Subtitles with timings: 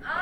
[0.00, 0.21] はい。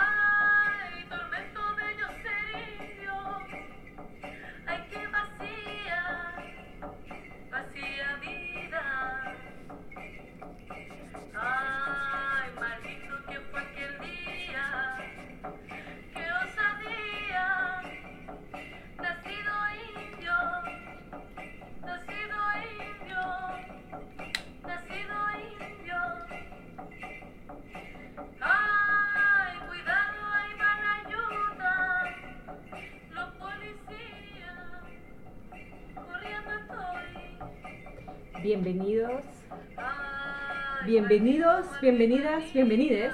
[41.11, 43.13] Bienvenidos, bienvenidas, bienvenides,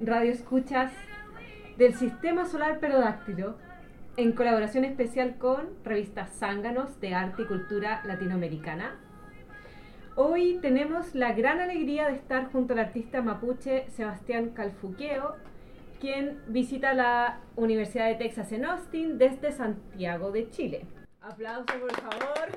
[0.00, 0.90] Radio Escuchas
[1.76, 3.58] del Sistema Solar Perodáctilo,
[4.16, 8.96] en colaboración especial con Revista Zánganos de Arte y Cultura Latinoamericana.
[10.16, 15.36] Hoy tenemos la gran alegría de estar junto al artista mapuche Sebastián Calfuqueo,
[16.00, 20.86] quien visita la Universidad de Texas en Austin desde Santiago de Chile.
[21.20, 22.48] Aplauso, por favor.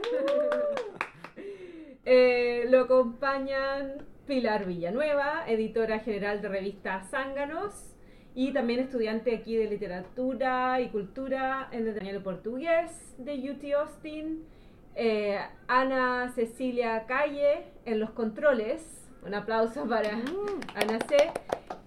[2.03, 7.95] Eh, lo acompañan Pilar Villanueva, editora general de revista Zánganos
[8.33, 14.45] y también estudiante aquí de literatura y cultura en el Daniel Portugués de UT Austin.
[14.95, 19.09] Eh, Ana Cecilia Calle en los controles.
[19.25, 20.59] Un aplauso para uh.
[20.75, 21.31] Ana C.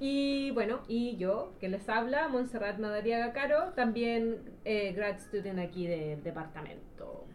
[0.01, 5.87] Y bueno, y yo, que les habla, Montserrat Madariaga Caro, también eh, grad student aquí
[5.87, 7.27] del departamento.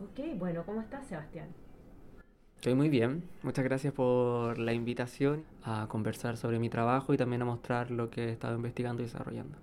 [0.00, 1.63] Ok, bueno, ¿cómo estás, Sebastián?
[2.64, 3.22] Estoy muy bien.
[3.42, 8.08] Muchas gracias por la invitación a conversar sobre mi trabajo y también a mostrar lo
[8.08, 9.58] que he estado investigando y desarrollando.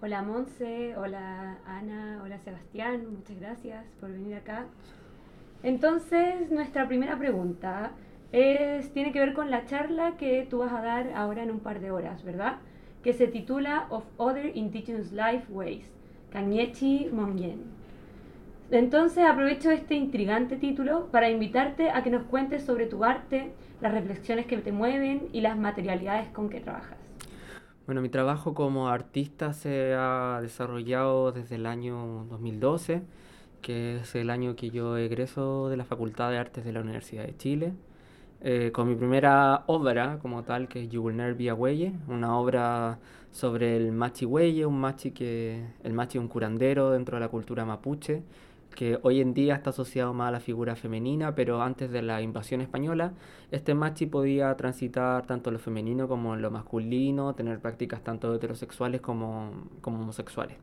[0.00, 4.66] Hola Monse, hola Ana, hola Sebastián, muchas gracias por venir acá.
[5.64, 7.90] Entonces, nuestra primera pregunta
[8.30, 11.58] es, tiene que ver con la charla que tú vas a dar ahora en un
[11.58, 12.58] par de horas, ¿verdad?
[13.02, 15.90] Que se titula Of Other Indigenous Life Ways,
[16.30, 17.77] Kanyechi Monyen.
[18.70, 23.92] Entonces aprovecho este intrigante título para invitarte a que nos cuentes sobre tu arte, las
[23.92, 26.98] reflexiones que te mueven y las materialidades con que trabajas.
[27.86, 33.00] Bueno, mi trabajo como artista se ha desarrollado desde el año 2012,
[33.62, 37.24] que es el año que yo egreso de la Facultad de Artes de la Universidad
[37.24, 37.72] de Chile,
[38.42, 41.54] eh, con mi primera obra como tal, que es You Will Never Be a
[42.12, 42.98] una obra
[43.30, 47.28] sobre el machi hueye, un machi que el machi es un curandero dentro de la
[47.28, 48.22] cultura mapuche,
[48.74, 52.22] que hoy en día está asociado más a la figura femenina, pero antes de la
[52.22, 53.12] invasión española,
[53.50, 59.50] este machi podía transitar tanto lo femenino como lo masculino, tener prácticas tanto heterosexuales como,
[59.82, 60.56] homosexuales.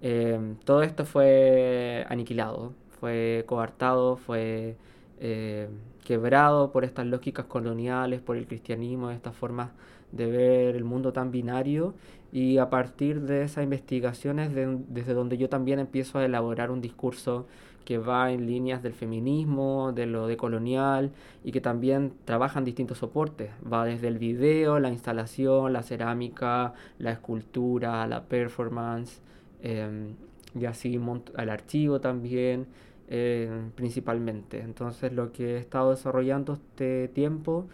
[0.00, 4.76] Eh, todo esto fue aniquilado, fue coartado, fue
[5.20, 5.68] eh,
[6.04, 9.70] quebrado por estas lógicas coloniales, por el cristianismo, estas formas
[10.16, 11.94] de ver el mundo tan binario
[12.32, 17.46] y a partir de esas investigaciones desde donde yo también empiezo a elaborar un discurso
[17.84, 21.12] que va en líneas del feminismo, de lo decolonial
[21.44, 23.50] y que también trabaja en distintos soportes.
[23.70, 29.20] Va desde el video, la instalación, la cerámica, la escultura, la performance
[29.62, 30.14] em,
[30.58, 30.98] y así
[31.36, 32.66] al archivo también.
[33.06, 34.60] Eh, principalmente.
[34.60, 37.66] Entonces lo que he estado desarrollando este tiempo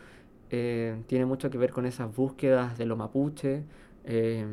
[0.51, 3.65] eh, tiene mucho que ver con esas búsquedas de lo mapuche,
[4.05, 4.45] eh,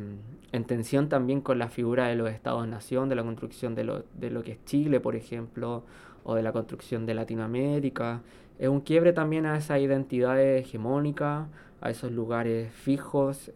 [0.52, 4.30] en tensión también con la figura de los estados-nación, de la construcción de lo, de
[4.30, 5.84] lo que es Chile, por ejemplo,
[6.24, 8.22] o de la construcción de Latinoamérica.
[8.58, 11.48] Es un quiebre también a esa identidad hegemónica,
[11.80, 13.52] a esos lugares fijos,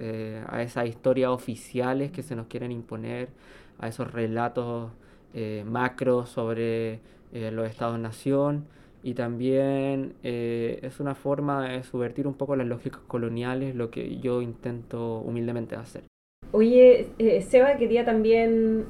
[0.46, 3.30] a esas historias oficiales que se nos quieren imponer,
[3.78, 4.92] a esos relatos
[5.34, 7.00] eh, macro sobre
[7.32, 8.66] eh, los estados-nación
[9.02, 14.18] y también eh, es una forma de subvertir un poco las lógicas coloniales, lo que
[14.18, 16.04] yo intento humildemente hacer.
[16.52, 17.08] Oye,
[17.48, 18.84] Seba quería también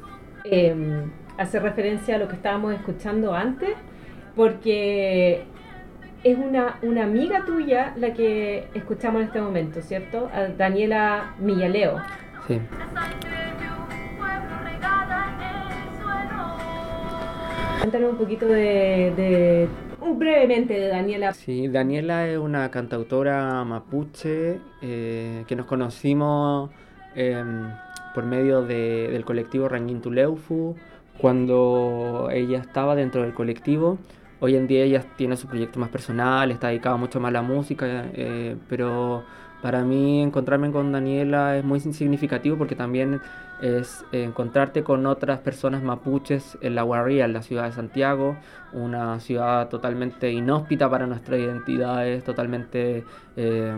[0.45, 3.71] em, hacer referencia a lo que estábamos escuchando antes,
[4.35, 5.45] porque
[6.25, 10.29] es una, una amiga tuya la que escuchamos en este momento, ¿cierto?
[10.57, 11.99] Daniela Millaleo.
[12.47, 12.59] Sí.
[17.83, 19.67] Cuéntanos un poquito de,
[20.17, 21.33] brevemente de Daniela.
[21.33, 26.71] Sí, Daniela es una cantautora mapuche eh, que nos conocimos
[27.15, 27.69] em,
[28.15, 29.69] por medio de, del colectivo
[30.03, 30.77] Tuleufu.
[31.19, 33.99] Cuando ella estaba dentro del colectivo,
[34.45, 37.43] Hoy en día ella tiene su proyecto más personal, está dedicada mucho más a la
[37.43, 39.23] música, eh, pero
[39.63, 43.21] para mí encontrarme con Daniela es muy significativo porque también
[43.63, 48.37] es encontrarte con otras personas mapuches en la Guarría, en la ciudad de Santiago,
[48.73, 53.05] una ciudad totalmente inhóspita para nuestras identidades, totalmente
[53.37, 53.73] eh,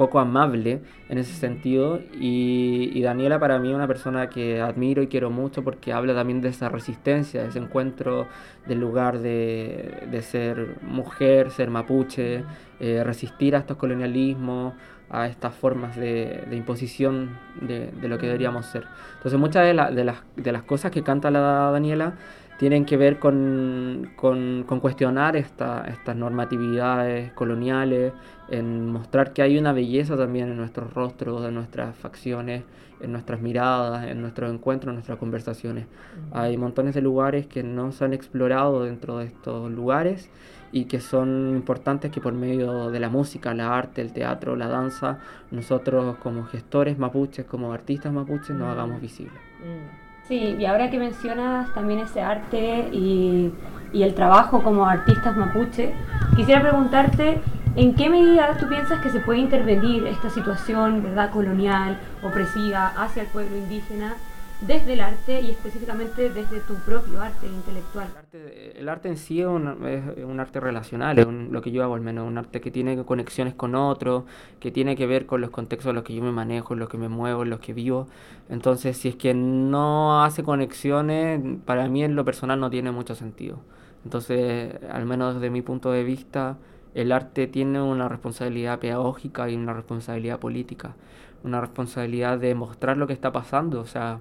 [0.00, 0.80] poco amable
[1.10, 5.62] en ese sentido y, Daniela para mí es una persona que admiro y quiero mucho
[5.62, 8.26] porque habla también de esa resistencia, de ese encuentro
[8.66, 12.44] del lugar de, ser mujer, ser mapuche,
[12.80, 14.72] eh, resistir a estos colonialismos,
[15.10, 18.86] a estas formas de, imposición de, lo que deberíamos ser.
[19.18, 22.14] Entonces muchas de, de, las, de las cosas que canta la Daniela
[22.60, 28.12] tienen que ver con, con, cuestionar esta, estas normatividades coloniales,
[28.50, 32.64] en mostrar que hay una belleza también en nuestros rostros, en nuestras facciones,
[33.00, 35.86] en nuestras miradas, en nuestros encuentros, en nuestras conversaciones.
[36.32, 40.28] Hay montones de lugares que no se han explorado dentro de estos lugares
[40.70, 44.68] y que son importantes que por medio de la música, la arte, el teatro, la
[44.68, 45.20] danza,
[45.50, 49.40] nosotros como gestores mapuches, como artistas mapuches, nos hagamos visibles.
[49.60, 50.09] Mm.
[50.30, 53.52] Sí, y ahora que mencionas también ese arte y,
[53.92, 55.92] el trabajo como artistas mapuche,
[56.36, 57.40] quisiera preguntarte
[57.74, 63.22] en qué medida tú piensas que se puede intervenir esta situación verdad colonial, opresiva hacia
[63.22, 64.14] el pueblo indígena
[64.60, 68.08] desde el arte y específicamente desde tu propio arte intelectual.
[68.32, 72.26] El arte, en sí es un, arte relacional, es lo que yo hago al menos,
[72.26, 74.24] un arte que tiene conexiones con otros,
[74.58, 76.88] que tiene que ver con los contextos en los que yo me manejo, en los
[76.88, 78.08] que me muevo, en los que vivo.
[78.48, 83.14] Entonces, si es que no hace conexiones, para mí en lo personal no tiene mucho
[83.14, 83.58] sentido.
[84.04, 86.58] Entonces, al menos desde mi punto de vista,
[86.94, 90.96] el arte tiene una responsabilidad pedagógica y una responsabilidad política,
[91.44, 94.20] una responsabilidad de mostrar lo que está pasando, o sea,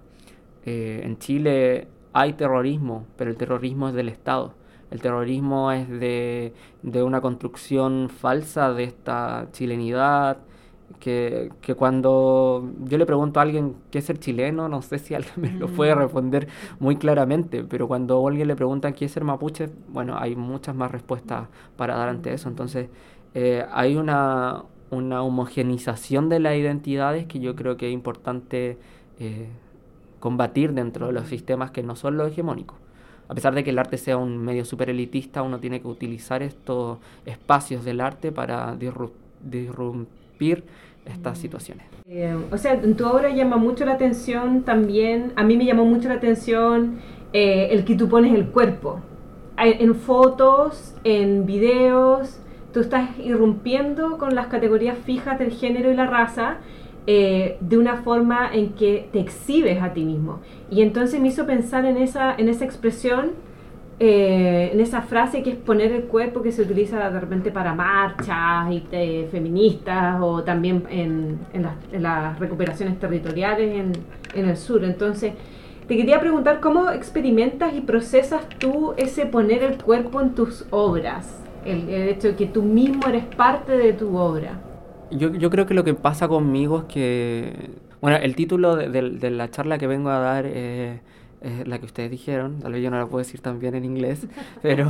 [0.65, 4.53] eh, en Chile hay terrorismo, pero el terrorismo es del Estado.
[4.91, 6.53] El terrorismo es de,
[6.83, 10.37] una construcción falsa de esta chilenidad,
[10.99, 15.33] que, cuando yo le pregunto a alguien qué es ser chileno, no sé si alguien
[15.37, 15.99] me lo puede mm.
[15.99, 16.47] responder
[16.79, 20.91] muy claramente, pero cuando alguien le pregunta qué es ser mapuche, bueno, hay muchas más
[20.91, 21.47] respuestas
[21.77, 22.49] para dar ante eso.
[22.49, 22.89] Entonces,
[23.35, 28.77] eh, hay una, una homogenización de las identidades que yo creo que es importante
[29.19, 29.49] eh,
[30.19, 32.77] combatir dentro de los sistemas que no son los hegemónicos.
[33.27, 36.41] A pesar de que el arte sea un medio super elitista, uno tiene que utilizar
[36.41, 38.75] estos espacios del arte para
[39.43, 40.63] disrumpir
[41.05, 41.41] estas mm.
[41.41, 41.85] situaciones.
[42.07, 45.85] Eh, o sea, en tu obra llama mucho la atención también, a mí me llamó
[45.85, 46.97] mucho la atención
[47.33, 48.99] eh, el que tú pones el cuerpo.
[49.57, 52.39] En fotos, en videos,
[52.73, 56.57] tú estás irrumpiendo con las categorías fijas del género y la raza
[57.11, 60.41] eh, de una forma en que te exhibes a ti mismo.
[60.69, 63.31] Y entonces me hizo pensar en esa, en esa expresión,
[63.99, 67.73] eh, en esa frase que es poner el cuerpo que se utiliza de repente para
[67.73, 71.39] marchas y, eh, feministas o también en,
[71.99, 73.91] las, recuperaciones territoriales en,
[74.35, 74.83] en el sur.
[74.83, 75.33] Entonces,
[75.87, 81.41] te quería preguntar cómo experimentas y procesas tú ese poner el cuerpo en tus obras,
[81.65, 84.59] el hecho de que tú mismo eres parte de tu obra.
[85.11, 87.71] Yo, yo creo que lo que pasa conmigo es que,
[88.01, 90.99] bueno, el título de, la charla que vengo a dar es,
[91.65, 94.27] la que ustedes dijeron, tal vez yo no la puedo decir tan bien en inglés,
[94.61, 94.87] pero,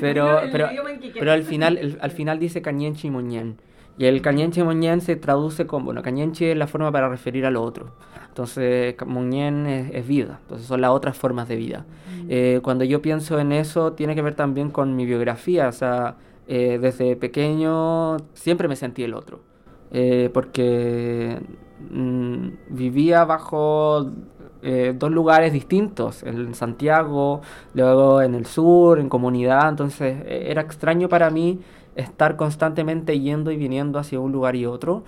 [0.00, 0.68] pero, pero,
[1.14, 3.56] pero, al final, al final dice Cañenchi Moñén.
[3.98, 7.50] Y el Cañenchi Moñén se traduce como, bueno, Cañenchi es la forma para referir a
[7.50, 7.92] lo otro.
[8.28, 11.80] Entonces, Moñén es, vida, entonces son las otras formas de vida.
[11.80, 12.26] Mm.
[12.28, 16.14] Eh, cuando yo pienso en eso, tiene que ver también con mi biografía, o sea,
[16.50, 19.40] eh, desde pequeño siempre me sentí el otro,
[19.90, 21.38] eh, porque
[21.90, 24.10] mm, vivía bajo
[24.62, 27.42] eh, dos lugares distintos, en Santiago,
[27.74, 31.60] luego en el sur, en comunidad, entonces era extraño para mí
[31.96, 35.04] estar constantemente yendo y viniendo hacia un lugar y otro,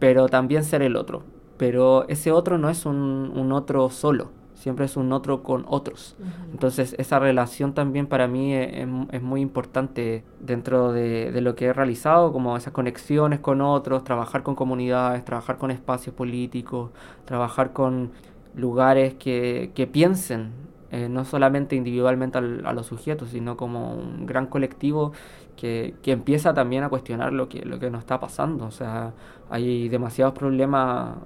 [0.00, 1.22] pero también ser el otro.
[1.56, 6.16] Pero ese otro no es un otro solo, siempre es un otro con otros.
[6.50, 11.72] Entonces esa relación también para mí e, es, muy importante dentro de, lo que he
[11.72, 16.90] realizado, como esas conexiones con otros, trabajar con comunidades, trabajar con espacios políticos,
[17.24, 18.10] trabajar con
[18.56, 20.50] lugares que, piensen
[20.90, 25.12] eh, no solamente individualmente a los sujetos, sino como un gran colectivo
[25.56, 28.64] que, que, empieza también a cuestionar lo que, lo que nos está pasando.
[28.64, 29.12] O sea,
[29.50, 31.16] hay demasiados problemas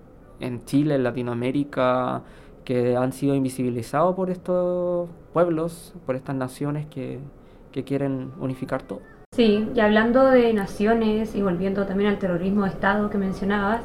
[0.41, 2.23] en Chile, en Latinoamérica,
[2.65, 7.19] que han sido invisibilizados por estos pueblos, por estas naciones que,
[7.87, 9.01] quieren unificar todo.
[9.35, 13.81] Sí, y hablando de naciones y volviendo también al terrorismo de Estado que mencionabas,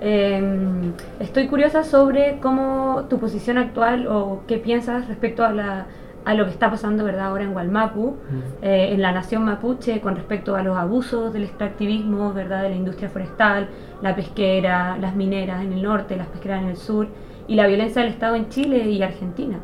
[0.00, 5.86] em, estoy curiosa sobre cómo tu posición actual o qué piensas respecto a la
[6.24, 8.16] a lo que está pasando verdad ahora en Gualmapu,
[8.62, 12.76] eh, en la nación mapuche, con respecto a los abusos del extractivismo verdad de la
[12.76, 13.68] industria forestal,
[14.00, 17.08] la pesquera, las mineras en el norte, las pesqueras en el sur,
[17.48, 19.60] y la violencia del Estado en Chile y Argentina.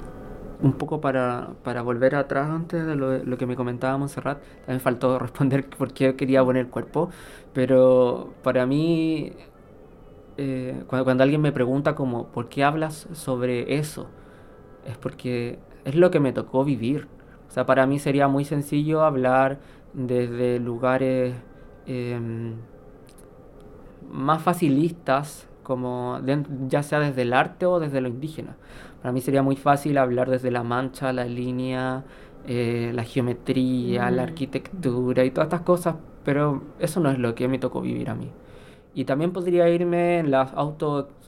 [0.63, 4.81] Un poco para, para volver atrás antes de lo, lo, que me comentaba Monserrat, también
[4.81, 7.11] faltó responder por qué quería poner cuerpo,
[7.55, 9.33] pero para mí,
[10.37, 14.09] eh, cuando, cuando alguien me pregunta como, ¿por qué hablas sobre eso?
[14.87, 17.09] Es porque es lo que me tocó vivir.
[17.49, 19.59] O sea, para mí sería muy sencillo hablar
[19.93, 21.35] desde lugares
[21.87, 22.55] em,
[24.11, 26.19] más facilistas, como
[26.67, 28.57] ya sea desde el arte o desde lo indígena.
[29.01, 32.03] Para mí sería muy fácil hablar desde la mancha, la línea,
[32.45, 34.27] eh, la geometría, la mm.
[34.31, 38.17] arquitectura y todas estas cosas, pero eso no es lo que me tocó vivir a
[38.17, 38.33] mí.
[38.97, 40.41] Y también podría irme en la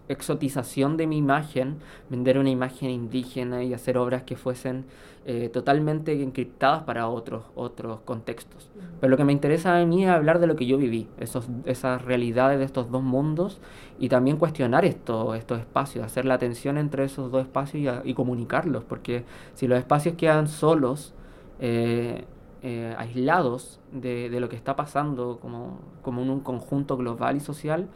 [0.02, 1.76] autoexotización de mi imagen,
[2.11, 4.85] vender una imagen indígena y hacer obras que fuesen
[5.25, 8.71] eh, totalmente encriptadas para otros, otros contextos.
[9.00, 11.49] Pero lo que me interesa a mí es hablar de lo que yo viví, esos,
[11.64, 13.61] esas realidades de estos dos mundos
[13.99, 18.85] y también cuestionar esto, estos espacios, hacer la tensión entre esos dos espacios y, comunicarlos,
[18.85, 21.14] porque si los espacios quedan solos,
[21.61, 22.25] eh,
[22.64, 27.40] eh, aislados de, de, lo que está pasando como, como en un conjunto global y
[27.40, 27.88] social,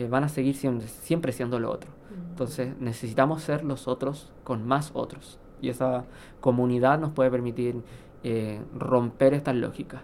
[0.00, 1.90] eh, van a seguir siendo, siempre siendo lo otro.
[2.30, 5.38] Entonces necesitamos ser los otros con más otros.
[5.60, 6.04] Y esa
[6.40, 7.76] comunidad nos puede permitir
[8.24, 10.02] eh, romper estas lógicas.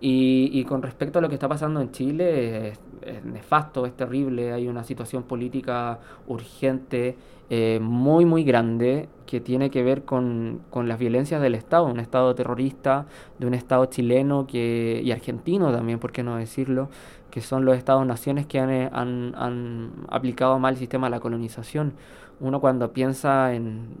[0.00, 3.96] Y, y, con respecto a lo que está pasando en Chile, es, es nefasto, es
[3.96, 7.16] terrible, hay una situación política urgente
[7.54, 12.00] eh, muy, muy grande que tiene que ver con, con, las violencias del Estado, un
[12.00, 13.06] Estado terrorista,
[13.38, 16.88] de un Estado chileno que, y argentino también, por qué no decirlo,
[17.32, 21.20] que son los Estados-naciones que han, eh, han, han, aplicado mal el sistema de la
[21.20, 21.94] colonización.
[22.40, 23.96] Uno cuando piensa en,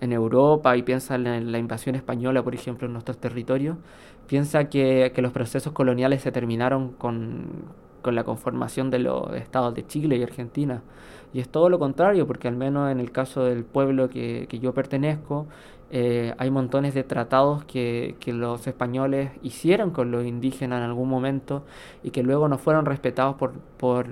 [0.00, 3.76] en Europa y piensa en la invasión española, por ejemplo, en nuestros territorios,
[4.26, 7.66] piensa que, que los procesos coloniales se terminaron con,
[8.00, 10.82] con la conformación de los estados de Chile y Argentina.
[11.34, 14.58] Y es todo lo contrario, porque al menos en el caso del pueblo que, que
[14.58, 15.46] yo pertenezco,
[15.94, 21.64] eh, hay montones de tratados que, los españoles hicieron con los indígenas en algún momento
[22.02, 24.06] y que luego no fueron respetados por, por,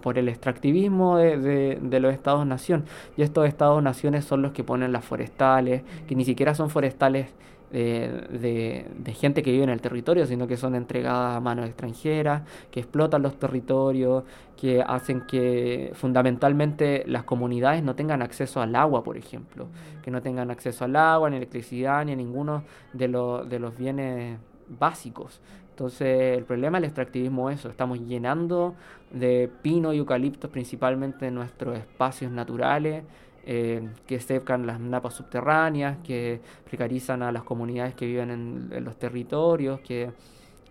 [0.00, 2.86] por el extractivismo de, de, de los estados-nación.
[3.16, 7.28] Y estos estados-naciones son los que ponen las forestales, que ni siquiera son forestales
[7.72, 12.42] de, de, gente que vive en el territorio, sino que son entregadas a manos extranjeras,
[12.70, 14.24] que explotan los territorios,
[14.56, 19.68] que hacen que fundamentalmente las comunidades no tengan acceso al agua, por ejemplo,
[20.02, 23.76] que no tengan acceso al agua, ni electricidad, ni a ninguno de, lo, de los
[23.76, 24.38] bienes
[24.68, 25.40] básicos.
[25.70, 28.74] Entonces el problema del extractivismo es eso, estamos llenando
[29.10, 33.04] de pino y eucaliptos principalmente nuestros espacios naturales,
[33.44, 38.96] eh, que secan las napas subterráneas, que precarizan a las comunidades que viven en, los
[38.96, 40.10] territorios, que,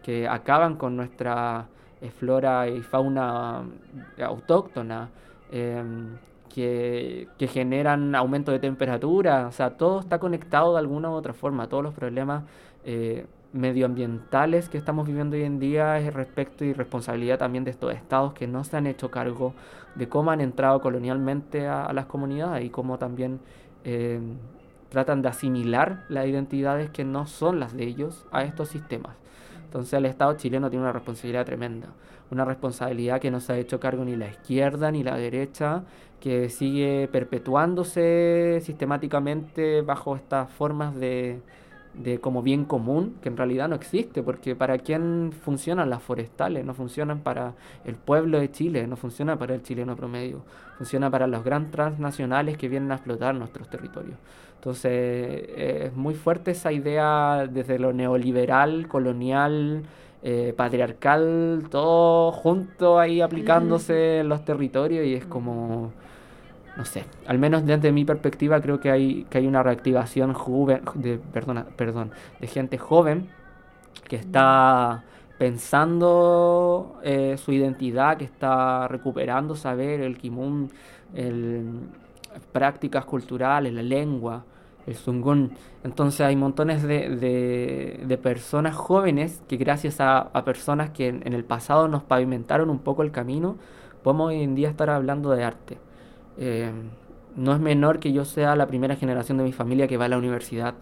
[0.01, 1.67] que, acaban con nuestra
[2.01, 3.63] eh, flora y fauna
[4.17, 5.09] eh, autóctona,
[5.51, 6.17] em,
[6.53, 11.33] que, que, generan aumento de temperatura, o sea, todo está conectado de alguna u otra
[11.33, 12.43] forma, todos los problemas
[13.53, 18.33] medioambientales que estamos viviendo hoy en día es respecto y responsabilidad también de estos estados
[18.33, 19.53] que no se han hecho cargo
[19.95, 23.39] de cómo han entrado colonialmente a, las comunidades y cómo también
[23.83, 24.21] eh,
[24.89, 29.15] tratan de asimilar las identidades que no son las de ellos a estos sistemas.
[29.65, 31.87] Entonces el Estado chileno tiene una responsabilidad tremenda,
[32.29, 35.83] una responsabilidad que no se ha hecho cargo ni la izquierda ni la derecha,
[36.19, 41.41] que sigue perpetuándose sistemáticamente bajo estas formas de,
[41.93, 46.65] de como bien común, que en realidad no existe, porque para quién funcionan las forestales,
[46.65, 47.53] no funcionan para
[47.85, 50.41] el pueblo de Chile, no funciona para el chileno promedio,
[50.77, 54.17] funciona para los grandes transnacionales que vienen a explotar nuestros territorios.
[54.55, 59.83] Entonces es muy fuerte esa idea desde lo neoliberal, colonial,
[60.23, 65.91] eh, patriarcal, todo junto ahí aplicándose en los territorios y es como
[66.77, 70.81] no sé, al menos desde mi perspectiva creo que hay, que hay una reactivación joven,
[70.95, 73.29] de, perdona, perdón, de gente joven
[74.07, 75.03] que está
[75.37, 80.69] pensando eh, su identidad, que está recuperando saber, el kimun,
[81.13, 81.65] el,
[82.51, 84.45] prácticas culturales, la lengua,
[84.85, 85.53] el zungún.
[85.83, 91.33] Entonces hay montones de, de, personas jóvenes que gracias a, a personas que en, en,
[91.33, 93.57] el pasado nos pavimentaron un poco el camino,
[94.03, 95.77] podemos hoy en día estar hablando de arte.
[96.37, 96.71] Eh,
[97.35, 100.09] no es menor que yo sea la primera generación de mi familia que va a
[100.09, 100.75] la universidad.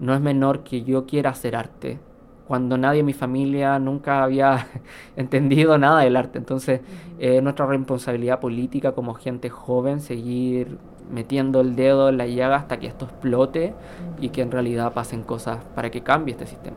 [0.00, 1.98] No es menor que yo quiera hacer arte.
[2.46, 4.66] Cuando nadie en mi familia nunca había
[5.16, 6.38] entendido nada del arte.
[6.38, 6.80] Entonces,
[7.18, 10.78] es nuestra responsabilidad política como gente joven seguir
[11.10, 13.74] metiendo el dedo en la llaga hasta que esto explote
[14.20, 16.76] y que en realidad pasen cosas para que cambie este sistema.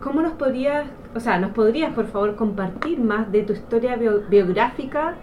[0.00, 5.16] ¿Cómo nos podrías, o sea, nos podrías por favor compartir más de tu historia biográfica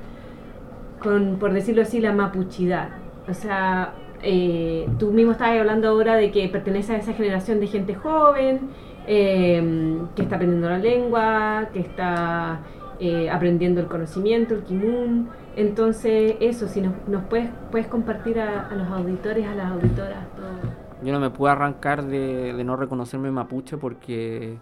[1.03, 2.89] con, por decirlo así, la mapuchidad?
[3.27, 7.67] O sea, eh, tú mismo estabas hablando ahora de que pertenece a esa generación de
[7.67, 8.69] gente joven,
[9.05, 12.61] eh, que está aprendiendo la lengua, que está
[12.99, 15.29] eh, aprendiendo el conocimiento, el kimun.
[15.55, 20.83] Entonces, eso, si nos, nos puedes, puedes compartir a, los auditores, a las auditoras, todo.
[21.03, 24.57] Yo no me puedo arrancar de, no reconocerme mapuche porque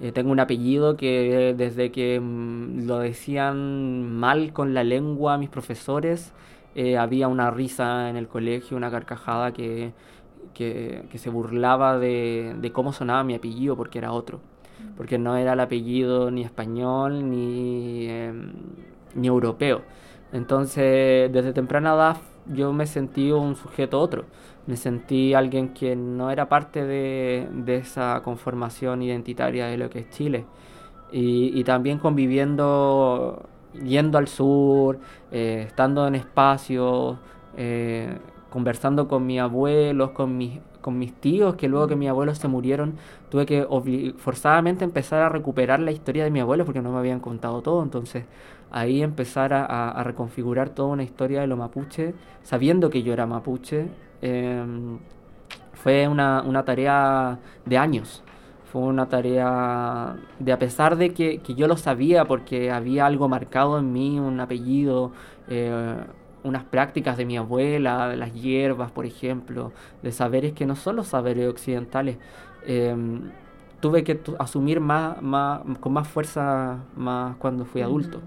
[0.00, 5.50] eh, tengo un apellido que desde que mm, lo decían mal con la lengua mis
[5.50, 6.32] profesores,
[6.74, 9.92] eh, había una risa en el colegio, una carcajada que,
[10.54, 14.40] que, se burlaba de, de cómo sonaba mi apellido porque era otro
[14.96, 18.52] porque no era el apellido ni español ni, em,
[19.14, 19.82] ni europeo.
[20.32, 24.24] Entonces, desde temprana edad yo me sentí un sujeto otro,
[24.66, 30.00] me sentí alguien que no era parte de, de esa conformación identitaria de lo que
[30.00, 30.46] es Chile.
[31.12, 33.42] Y, y también conviviendo,
[33.84, 34.98] yendo al sur,
[35.32, 37.18] eh, estando en espacios,
[37.56, 38.18] eh,
[38.50, 42.46] conversando con mis abuelos, con mis con mis tíos, que luego que mis abuelos se
[42.46, 42.96] murieron,
[43.30, 43.66] tuve que
[44.18, 47.82] forzadamente empezar a recuperar la historia de mi abuelo porque no me habían contado todo.
[47.82, 48.26] Entonces
[48.74, 53.86] ahí empezar a, reconfigurar toda una historia de lo mapuche, sabiendo que yo era mapuche,
[54.20, 54.98] em,
[55.74, 58.22] fue una, una, tarea de años.
[58.72, 63.28] Fue una tarea de, a pesar de que, que, yo lo sabía porque había algo
[63.28, 65.12] marcado en mí, un apellido,
[65.48, 65.96] eh,
[66.42, 70.96] unas prácticas de mi abuela, de las hierbas, por ejemplo, de saberes que no son
[70.96, 72.18] los saberes occidentales.
[72.66, 73.30] Em,
[73.80, 78.20] tuve que asumir más, más, con más fuerza más cuando fui adulto,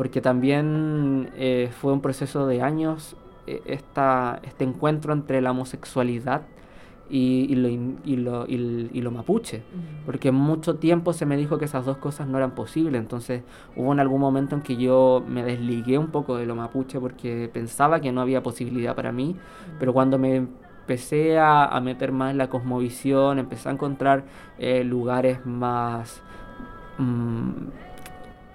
[0.00, 3.16] porque también eh, fue un proceso de años
[3.46, 6.40] eh, esta, este encuentro entre la homosexualidad
[7.10, 9.62] y, lo, y, lo, y, lo, mapuche,
[10.06, 13.42] porque mucho tiempo se me dijo que esas dos cosas no eran posibles, entonces
[13.76, 17.50] hubo en algún momento en que yo me desligué un poco de lo mapuche porque
[17.52, 19.36] pensaba que no había posibilidad para mí,
[19.78, 24.24] pero cuando me empecé a, meter más en la cosmovisión, empecé a encontrar
[24.58, 26.22] eh, lugares más...
[26.96, 27.89] Mm,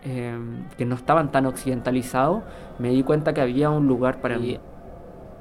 [0.06, 2.44] em, que no estaban tan occidentalizados,
[2.80, 4.60] me di cuenta que había un lugar para mí.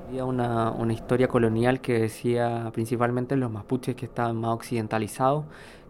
[0.08, 5.44] Había una, una, historia colonial que decía principalmente los mapuches que estaban más occidentalizados,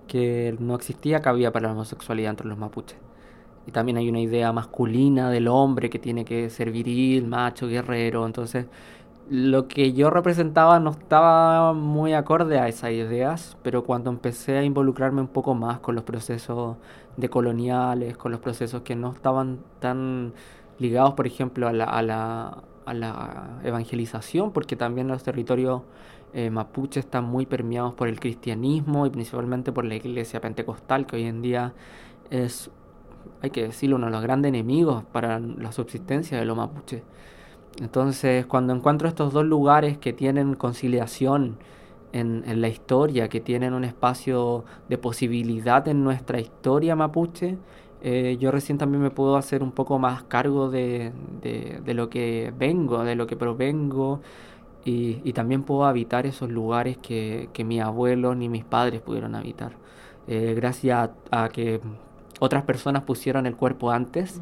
[0.06, 2.98] que no existía cabida para la homosexualidad entre los mapuches.
[3.66, 8.26] Y también hay una idea masculina del hombre que tiene que ser viril, macho, guerrero.
[8.26, 8.66] Entonces,
[9.30, 14.64] lo que yo representaba no estaba muy acorde a esas ideas, pero cuando empecé a
[14.64, 16.76] involucrarme un poco más con los procesos
[17.16, 20.34] decoloniales, con los procesos que no estaban tan
[20.78, 25.82] ligados, por ejemplo, a la, a la a la evangelización, porque también los territorios
[26.32, 31.16] eh, mapuche están muy permeados por el cristianismo y principalmente por la iglesia pentecostal, que
[31.16, 31.72] hoy en día
[32.30, 32.70] es,
[33.42, 37.02] hay que decirlo, uno de los grandes enemigos para la subsistencia de los mapuche.
[37.80, 41.58] Entonces, cuando encuentro estos dos lugares que tienen conciliación
[42.12, 47.58] en, en la historia, que tienen un espacio de posibilidad en nuestra historia mapuche,
[48.06, 52.52] eh, yo recién también me puedo hacer un poco más cargo de, de, lo que
[52.56, 54.20] vengo, de lo que provengo,
[54.84, 59.34] y, y también puedo habitar esos lugares que, que mis abuelos ni mis padres pudieron
[59.34, 59.72] habitar.
[60.26, 61.80] Eh, gracias a, que
[62.40, 64.38] otras personas pusieron el cuerpo antes,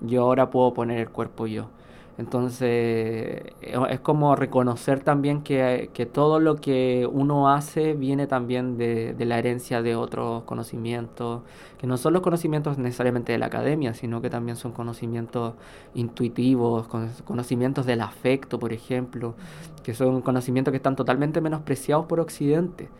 [0.00, 0.06] mm.
[0.08, 1.68] yo ahora puedo poner el cuerpo yo.
[2.16, 9.38] Entonces, es como reconocer también que, todo lo que uno hace viene también de, la
[9.38, 11.42] herencia de otros conocimientos,
[11.76, 15.54] que no son los conocimientos necesariamente de la academia, sino que también son conocimientos
[15.94, 16.86] intuitivos,
[17.24, 19.34] conocimientos del afecto, por ejemplo,
[19.82, 22.90] que son conocimientos que están totalmente menospreciados por Occidente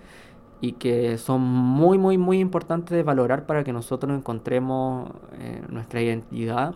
[0.61, 6.03] y que son muy, muy, muy importantes de valorar para que nosotros encontremos eh, nuestra
[6.03, 6.75] identidad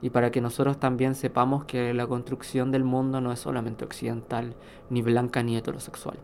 [0.00, 4.54] y para que nosotros también sepamos que la construcción del mundo no es solamente occidental,
[4.90, 6.18] ni blanca ni heterosexual.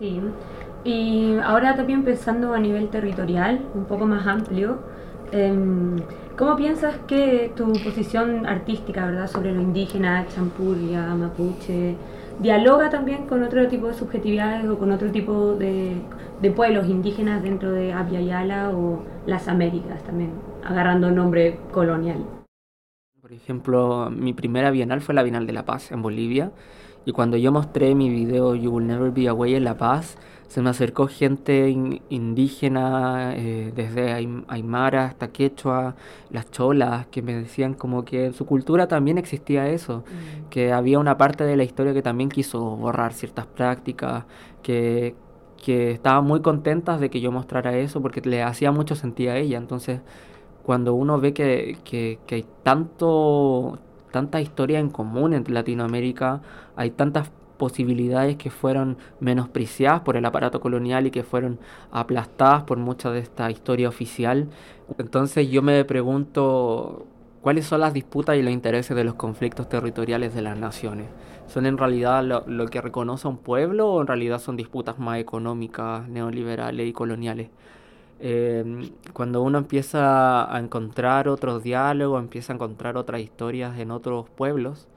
[0.00, 0.20] Sí,
[0.84, 4.78] y ahora también pensando a nivel territorial, un poco más amplio,
[5.32, 5.96] em,
[6.36, 11.96] ¿cómo piensas que tu posición artística verdad, sobre lo indígena, champuria, mapuche,
[12.40, 15.96] dialoga también con otro tipo de subjetividades o con otro tipo de,
[16.42, 20.32] de pueblos indígenas dentro de Abya Yala o las Américas también,
[20.64, 22.33] agarrando nombre colonial?
[23.24, 26.52] Por ejemplo, mi primera bienal fue la Bienal de la Paz en Bolivia
[27.06, 30.60] Y cuando yo mostré mi video You Will Never Be Away en La Paz, se
[30.60, 31.70] me acercó gente
[32.10, 35.96] indígena, eh, desde Aymara hasta Quechua,
[36.28, 40.50] las cholas, que me decían como que en su cultura también existía eso, mm.
[40.50, 44.26] que había una parte de la historia que también quiso borrar ciertas prácticas,
[44.62, 45.14] que,
[45.64, 49.38] que estaban muy contentas de que yo mostrara eso porque le hacía mucho sentido a
[49.38, 49.56] ella.
[49.56, 50.02] Entonces,
[50.64, 53.78] cuando uno ve que, que, hay tanto,
[54.10, 56.40] tanta historia en común en Latinoamérica,
[56.74, 61.58] hay tantas posibilidades que fueron menospreciadas por el aparato colonial y que fueron
[61.92, 64.48] aplastadas por mucha de esta historia oficial.
[64.98, 67.06] Entonces yo me pregunto
[67.42, 71.08] cuáles son las disputas y los intereses de los conflictos territoriales de las naciones.
[71.46, 76.08] ¿Son en realidad lo, que reconoce un pueblo o en realidad son disputas más económicas,
[76.08, 77.50] neoliberales y coloniales?
[78.26, 84.30] Em, cuando uno empieza a encontrar otros diálogos, empieza a encontrar otras historias en otros
[84.30, 84.88] pueblos,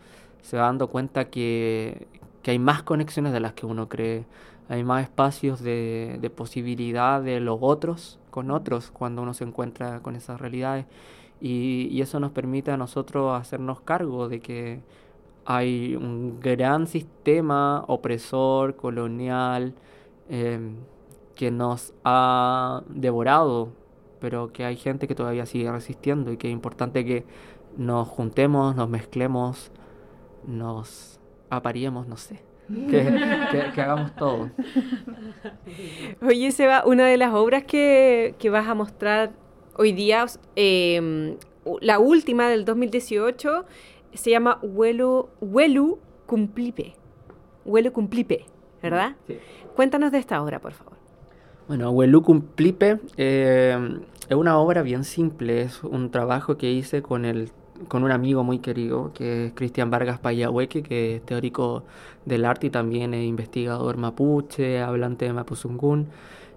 [0.42, 2.08] se va dando cuenta que,
[2.46, 4.26] hay más conexiones de las que uno cree,
[4.70, 10.16] hay más espacios de, posibilidad de los otros con otros cuando uno se encuentra con
[10.16, 10.86] esas realidades.
[11.42, 14.82] Y, y eso nos permite a nosotros hacernos cargo de que
[15.46, 19.74] hay un gran sistema opresor, colonial,
[20.30, 20.76] em,
[21.38, 23.72] que nos ha devorado,
[24.20, 27.26] pero que hay gente que todavía sigue resistiendo y que es importante que
[27.78, 29.72] nos juntemos, nos mezclemos,
[30.46, 31.20] nos
[31.50, 32.44] aparíamos, no sé.
[32.90, 33.00] Que,
[33.82, 34.50] hagamos todo.
[36.22, 39.32] Oye, Seba, una de las obras que, vas a mostrar
[39.76, 41.38] hoy día, em,
[41.80, 43.64] la última del 2018,
[44.14, 46.96] se llama Huelu, Huelu Cumplipe.
[47.64, 48.46] Huelu Cumplipe,
[48.82, 49.16] ¿verdad?
[49.28, 49.38] Sí.
[49.76, 50.97] Cuéntanos de esta obra, por favor.
[51.68, 54.00] Bueno, Huelu Cumplipe em,
[54.30, 57.52] es una obra bien simple, es un trabajo que hice con el
[57.90, 61.84] con un amigo muy querido, que es Cristian Vargas Payahueque, que es teórico
[62.26, 66.08] del arte y también es investigador mapuche, hablante de Mapuzungún.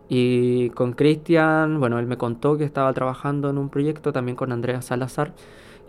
[0.08, 4.52] Y con Cristian, bueno, él me contó que estaba trabajando en un proyecto también con
[4.52, 5.34] Andrea Salazar,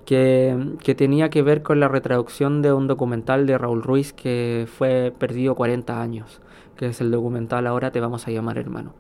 [0.06, 4.68] que, que, tenía que ver con la retraducción de un documental de Raúl Ruiz que
[4.68, 6.42] fue perdido 40 años,
[6.76, 8.94] que es el documental Ahora te vamos a llamar hermano.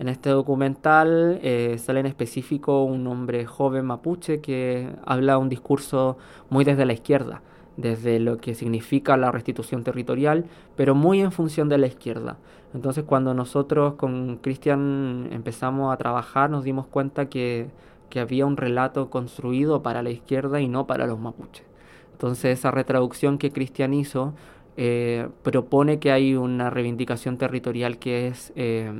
[0.00, 6.16] En este documental eh, sale en específico un hombre joven mapuche que habla un discurso
[6.48, 7.42] muy desde la izquierda,
[7.76, 12.38] desde lo que significa la restitución territorial, pero muy en función de la izquierda.
[12.72, 17.68] Entonces cuando nosotros con Cristian empezamos a trabajar nos dimos cuenta que,
[18.08, 21.66] que había un relato construido para la izquierda y no para los mapuches.
[22.12, 24.32] Entonces esa retraducción que Cristian hizo
[24.78, 28.94] eh, propone que hay una reivindicación territorial que es eh,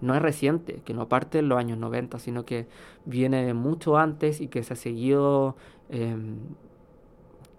[0.00, 2.66] no es reciente, que no parte en los años 90, sino que
[3.04, 5.56] viene de mucho antes y que se ha seguido
[5.88, 6.36] em,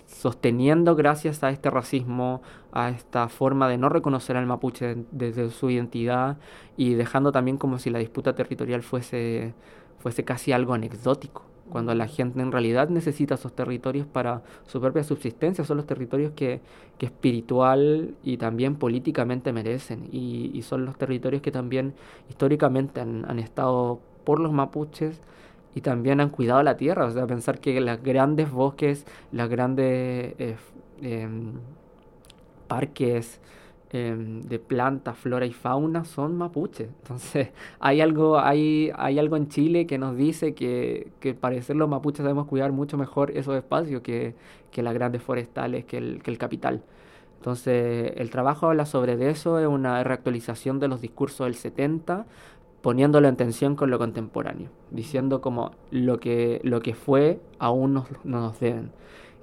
[0.05, 5.69] sosteniendo gracias a este racismo, a esta forma de no reconocer al mapuche desde su
[5.69, 6.37] identidad
[6.77, 9.53] y dejando también como si la disputa territorial fuese,
[9.99, 15.03] fuese casi algo anecdótico cuando la gente en realidad necesita esos territorios para su propia
[15.03, 16.61] subsistencia, son los territorios que,
[16.97, 21.93] que espiritual y también políticamente merecen, y, son los territorios que también
[22.29, 25.21] históricamente han, estado por los mapuches
[25.75, 30.33] y también han cuidado la tierra, o sea, pensar que los grandes bosques, los grandes
[30.39, 30.55] eh,
[31.01, 31.53] em,
[32.67, 33.39] parques,
[33.91, 36.89] Em, de planta, flora y fauna son mapuches.
[37.03, 41.87] Entonces, hay algo, hay, hay algo en Chile que nos dice que, que parecer los
[41.87, 44.33] mapuches debemos cuidar mucho mejor esos espacios que,
[44.71, 46.81] que las grandes forestales, que el, que el capital.
[47.37, 52.25] Entonces, el trabajo habla sobre eso, es una reactualización de los discursos del 70,
[52.81, 58.07] poniéndolo en tensión con lo contemporáneo, diciendo como lo que, lo que fue aún no
[58.23, 58.91] nos deben.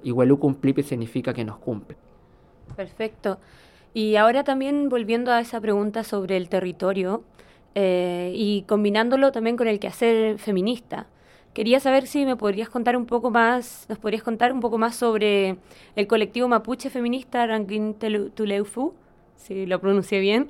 [0.03, 1.95] Y Huelu cumplipe significa que nos cumple.
[2.75, 3.37] Perfecto.
[3.93, 7.23] Y ahora también volviendo a esa pregunta sobre el territorio
[7.75, 11.07] eh, y combinándolo también con el quehacer feminista,
[11.53, 14.95] quería saber si me podrías contar un poco más, nos podrías contar un poco más
[14.95, 15.57] sobre
[15.95, 17.95] el colectivo mapuche feminista Rankin
[18.33, 18.93] Tuleufu,
[19.35, 20.49] si lo pronuncié bien,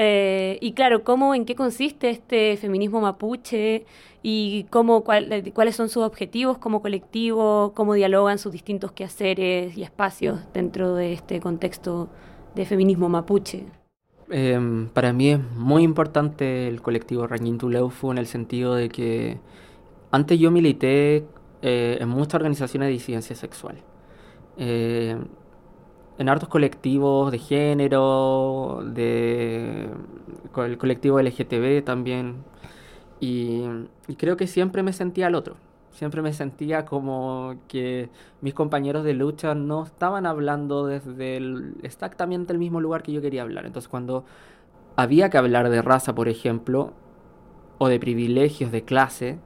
[0.00, 3.84] eh, y claro, cómo, en qué consiste este feminismo mapuche
[4.22, 10.40] y cómo, cuáles son sus objetivos como colectivo, cómo dialogan sus distintos quehaceres y espacios
[10.54, 12.08] dentro de este contexto
[12.58, 13.66] de feminismo mapuche?
[14.30, 17.26] Em, para mí es muy importante el colectivo
[17.58, 19.38] Tuleufu en el sentido de que
[20.10, 21.24] antes yo milité
[21.62, 23.76] eh, en muchas organizaciones de disidencia sexual.
[24.56, 25.16] Eh,
[26.18, 29.88] en hartos colectivos de género, de
[30.56, 32.42] el colectivo LGTB también.
[33.20, 33.62] Y,
[34.08, 35.56] y, creo que siempre me sentía al otro.
[35.92, 38.08] Siempre me sentía como que
[38.40, 41.40] mis compañeros de lucha no estaban hablando desde
[41.82, 43.66] exactamente el mismo lugar que yo quería hablar.
[43.66, 44.24] Entonces cuando
[44.96, 46.92] había que hablar de raza, por ejemplo,
[47.78, 49.38] o de privilegios de clase,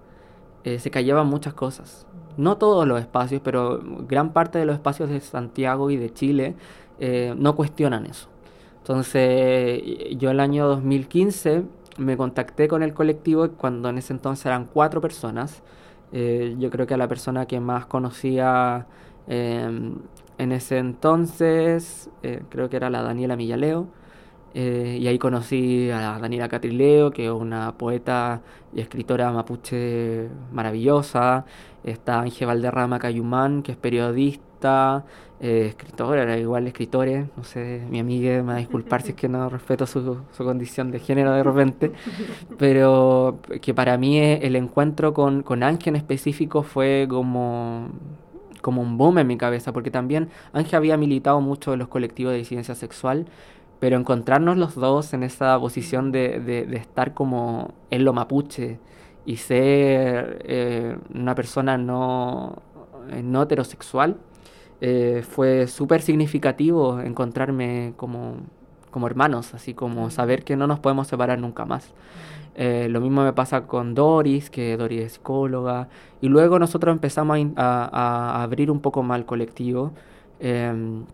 [0.65, 2.07] eh, se callaban muchas cosas.
[2.37, 6.55] No todos los espacios, pero gran parte de los espacios de Santiago y de Chile
[6.99, 8.29] eh, no cuestionan eso.
[8.79, 9.83] Entonces,
[10.17, 11.65] yo el año 2015
[11.99, 15.63] me contacté con el colectivo cuando en ese entonces eran cuatro personas.
[16.13, 18.87] Eh, yo creo que a la persona que más conocía
[19.27, 19.97] em,
[20.39, 22.11] en ese entonces,
[22.49, 23.89] creo que era la Daniela Millaleo.
[24.55, 28.43] Eh, y ahí conocí a Daniela Catrileo, que es una poeta
[28.75, 31.47] y escritora mapuche maravillosa.
[31.85, 35.05] Está Ángel Valderrama Cayumán, que es periodista,
[35.43, 37.27] eh, escritora, era igual escritores.
[37.37, 40.45] No sé, mi amiga me va a disculpar si es que no respeto su, su
[40.45, 41.93] condición de género de repente.
[42.59, 47.89] Pero que para mí el encuentro con, con Ángel en específico fue como
[48.61, 52.33] como un boom en mi cabeza, porque también Ángel había militado mucho en los colectivos
[52.33, 53.27] de disidencia sexual,
[53.81, 58.79] pero encontrarnos los dos en esa posición de, de, estar como en lo mapuche
[59.27, 62.63] y ser eh, una persona no,
[63.25, 64.19] no heterosexual,
[64.85, 68.39] eh, fue súper significativo encontrarme como,
[68.91, 71.95] como hermanos, así como saber que no nos podemos separar nunca más.
[72.57, 75.89] Eh, lo mismo me pasa con Doris, que Doris es psicóloga,
[76.21, 79.93] y luego nosotros empezamos a, a, abrir un poco más el colectivo.
[80.41, 81.05] Em,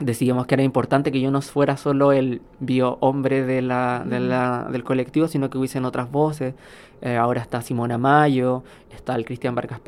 [0.00, 4.18] decidimos que era importante que yo no fuera solo el bio hombre de la, de
[4.18, 6.54] la, del colectivo, sino que hubiesen otras voces.
[7.00, 9.80] Eh, ahora está Simona Mayo, está el Cristian Vargas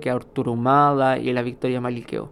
[0.00, 2.30] que Arturo Humada y la Victoria Maliqueo.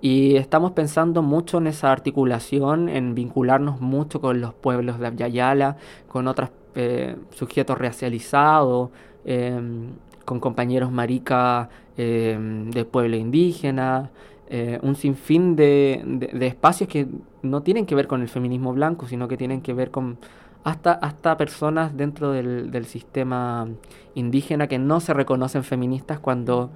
[0.00, 5.76] Y estamos pensando mucho en esa articulación, en vincularnos mucho con los pueblos de Abyayala,
[6.06, 8.90] con otros eh, sujetos racializados,
[9.24, 9.90] em,
[10.24, 14.10] con compañeros marica em, de pueblo indígena,
[14.50, 17.08] eh, un sinfín de, de, espacios que
[17.42, 20.18] no tienen que ver con el feminismo blanco, sino que tienen que ver con
[20.64, 23.68] hasta, hasta personas dentro del, del sistema
[24.14, 26.70] indígena que no se reconocen feministas cuando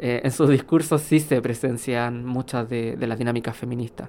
[0.00, 4.08] eh, en sus discursos sí se presencian muchas de, de las dinámicas feministas.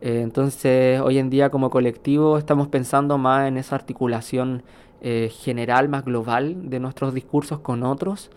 [0.00, 4.62] Eh, entonces, hoy en día como colectivo estamos pensando más en esa articulación
[5.04, 8.30] general, más global de nuestros discursos con otros.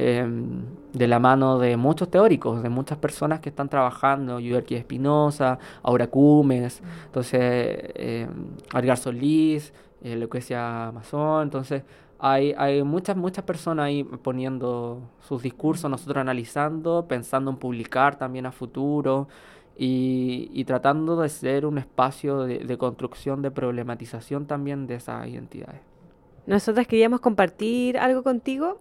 [0.00, 5.58] Em, de la mano de muchos teóricos, de muchas personas que están trabajando, Yuderki Espinosa,
[5.82, 8.28] Aura Cumes, entonces eh,
[8.72, 11.82] Edgar Solís, eh, Lucrecia Amazon, entonces
[12.18, 18.46] hay, hay muchas, muchas personas ahí poniendo sus discursos, nosotros analizando, pensando en publicar también
[18.46, 19.28] a futuro
[19.76, 25.80] y, y tratando de ser un espacio de, construcción, de problematización también de esas identidades.
[26.46, 28.80] Nosotras queríamos compartir algo contigo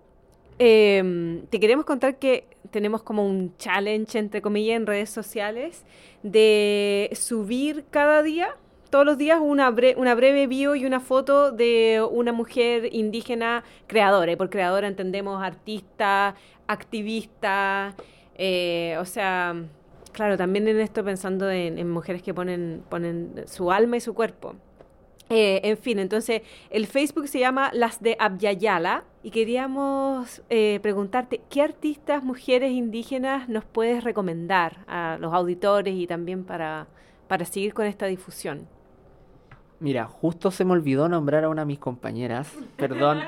[0.59, 5.85] eh, te queremos contar que tenemos como un challenge, entre comillas, en redes sociales
[6.23, 8.55] de subir cada día,
[8.89, 14.31] todos los días, una, una breve bio y una foto de una mujer indígena creadora.
[14.31, 16.35] Y por creadora entendemos artista,
[16.67, 17.95] activista,
[18.35, 19.55] eh, o sea,
[20.11, 24.13] claro, también en esto pensando en, en mujeres que ponen, ponen su alma y su
[24.13, 24.55] cuerpo.
[25.29, 31.41] Eh, en fin, entonces el Facebook se llama Las de Abyayala y queríamos eh, preguntarte
[31.49, 36.87] qué artistas, mujeres indígenas nos puedes recomendar a los auditores y también para,
[37.27, 38.69] para seguir con esta difusión.
[39.79, 42.51] Mira, justo se me olvidó nombrar a una de mis compañeras.
[42.77, 43.19] Perdón,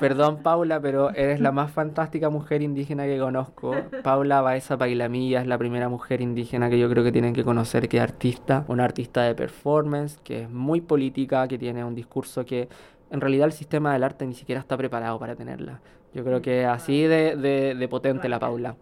[0.00, 3.74] perdón Paula, pero eres la más fantástica mujer indígena que conozco.
[4.02, 7.88] Paula Baeza Pailamilla es la primera mujer indígena que yo creo que tienen que conocer
[7.88, 12.46] que es artista, una artista de performance, que es muy política, que tiene un discurso
[12.46, 12.68] que
[13.10, 15.80] en realidad el sistema del arte ni siquiera está preparado para tenerla.
[16.14, 18.74] Yo creo que así de, de, potente la Paula.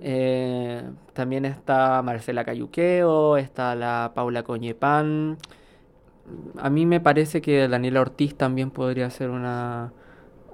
[0.00, 5.36] Eh, también está Marcela Cayuqueo, está la Paula Coñepan
[6.56, 9.92] a mí me parece que Daniela Ortiz también podría ser una,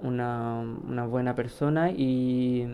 [0.02, 2.66] una, una buena persona y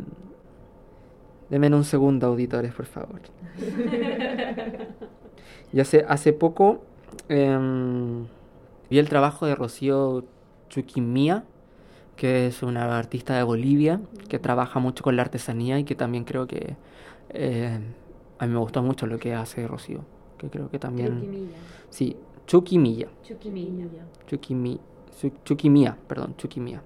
[1.48, 3.20] denme un segundo, auditores, por favor.
[5.72, 6.82] y hace, hace poco
[7.28, 8.26] em,
[8.88, 10.24] vi el trabajo de Rocío
[10.68, 11.44] Chuquimía,
[12.16, 16.24] que es una artista de Bolivia, que trabaja mucho con la artesanía y que también
[16.24, 16.76] creo que
[17.30, 17.78] eh,
[18.38, 20.04] a mí me gustó mucho lo que hace Rocío,
[20.38, 21.50] que creo que también...
[21.90, 22.16] Sí,
[22.52, 23.08] Chukimilla.
[24.26, 24.80] Chukimilla.
[25.44, 26.82] Chukimi, perdón, Chukimia.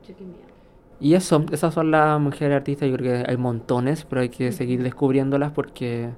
[1.00, 4.52] Y eso, esas son las mujeres artistas, yo creo que hay montones, pero hay que
[4.52, 6.11] seguir descubriéndolas porque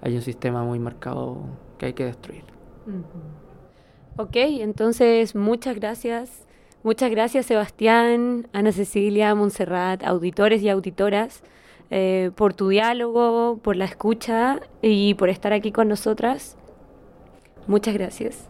[0.00, 1.38] hay un sistema muy marcado
[1.78, 2.44] que hay que destruir.
[4.16, 6.46] Ok, entonces muchas gracias
[6.86, 11.42] Muchas gracias Sebastián, Ana Cecilia, Montserrat, auditores y auditoras,
[11.90, 16.56] eh, por tu diálogo, por la escucha y por estar aquí con nosotras.
[17.66, 18.48] Muchas gracias.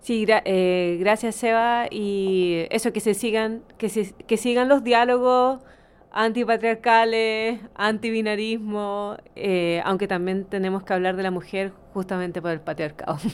[0.00, 3.88] Sí, eh, gracias Seba y eso que se sigan, que,
[4.26, 5.60] que sigan los diálogos
[6.12, 13.18] antipatriarcales, antibinarismo, eh, aunque también tenemos que hablar de la mujer justamente por el patriarcado.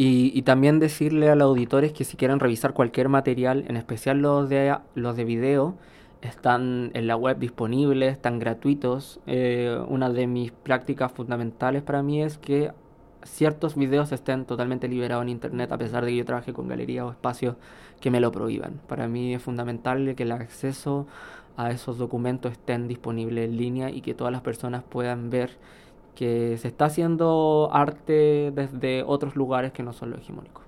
[0.00, 4.18] Y, y, también decirle a los auditores que si quieren revisar cualquier material, en especial
[4.18, 5.76] los de, los de video,
[6.22, 9.18] están en la web disponibles, están gratuitos.
[9.26, 12.70] Eh, una de mis prácticas fundamentales para mí es que
[13.24, 17.04] ciertos videos estén totalmente liberados en internet a pesar de que yo trabaje con galerías
[17.04, 17.56] o espacios
[18.00, 18.80] que me lo prohíban.
[18.86, 21.06] Para mí es fundamental que el acceso
[21.56, 25.56] a esos documentos estén disponibles en línea y que todas las personas puedan ver
[26.14, 30.62] que se está haciendo arte desde otros lugares que no son lo hegemónico.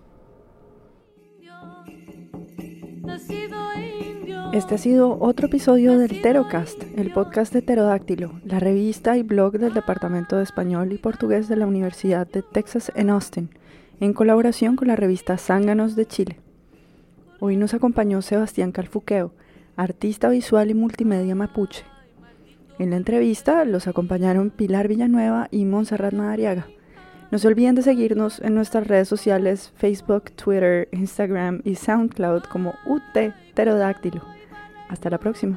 [4.53, 9.61] Este ha sido otro episodio del Terocast, el podcast de Pterodáctilo, la revista y blog
[9.61, 13.51] del Departamento de Español y Portugués de la Universidad de Texas en Austin,
[14.01, 16.41] en colaboración con la revista Zánganos de Chile.
[17.39, 19.33] Hoy nos acompañó Sebastián Calfuqueo,
[19.77, 21.85] artista visual y multimedia mapuche.
[22.81, 26.67] En la entrevista los acompañaron Pilar Villanueva y Montserrat Madariaga.
[27.31, 32.75] No se olviden de seguirnos en nuestras redes sociales Facebook, Twitter, Instagram y SoundCloud como
[32.87, 34.40] UT Pterodáctilo.
[34.91, 35.57] Hasta la próxima.